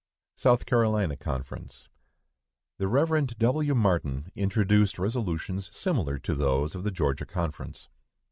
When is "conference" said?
1.17-1.87, 7.27-7.87